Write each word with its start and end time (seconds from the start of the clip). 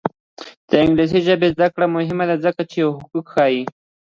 د 0.69 0.71
انګلیسي 0.83 1.19
ژبې 1.27 1.47
زده 1.55 1.67
کړه 1.73 1.85
مهمه 1.95 2.25
ده 2.29 2.35
ځکه 2.45 2.61
چې 2.71 2.79
حقوق 2.95 3.25
ښيي. 3.33 3.63